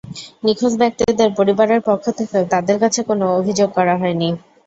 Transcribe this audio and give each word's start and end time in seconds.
নিখোঁজ 0.43 0.73
ব্যক্তিদের 0.81 1.29
পরিবারের 1.37 1.81
পক্ষ 1.89 2.05
থেকেও 2.19 2.43
তাঁদের 2.53 2.77
কাছে 2.83 2.99
কোনো 3.09 3.25
অভিযোগ 3.39 3.69
করা 3.77 3.95
হয়নি। 4.01 4.29